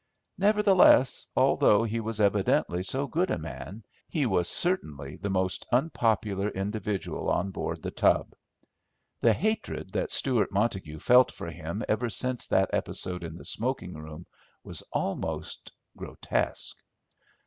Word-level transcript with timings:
Nevertheless, 0.39 1.27
although 1.35 1.83
he 1.83 1.99
was 1.99 2.19
evidently 2.19 2.81
so 2.81 3.05
good 3.05 3.29
a 3.29 3.37
man, 3.37 3.83
he 4.09 4.25
was 4.25 4.49
certainly 4.49 5.15
the 5.17 5.29
most 5.29 5.67
unpopular 5.71 6.49
individual 6.49 7.29
on 7.29 7.51
board 7.51 7.83
The 7.83 7.91
Tub. 7.91 8.33
The 9.19 9.33
hatred 9.33 9.91
that 9.93 10.09
Stewart 10.09 10.51
Montague 10.51 10.97
felt 10.97 11.29
for 11.31 11.51
him 11.51 11.83
ever 11.87 12.09
since 12.09 12.47
that 12.47 12.71
episode 12.73 13.23
in 13.23 13.37
the 13.37 13.45
smoking 13.45 13.93
room 13.93 14.25
was 14.63 14.81
almost 14.91 15.71
grotesque. 15.95 16.77